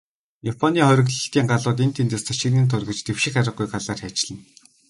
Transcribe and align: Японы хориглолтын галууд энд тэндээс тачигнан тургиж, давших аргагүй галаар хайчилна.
Японы 0.51 0.81
хориглолтын 0.87 1.45
галууд 1.51 1.79
энд 1.85 1.95
тэндээс 1.97 2.23
тачигнан 2.25 2.67
тургиж, 2.71 2.99
давших 3.07 3.33
аргагүй 3.39 3.67
галаар 3.73 3.99
хайчилна. 4.01 4.43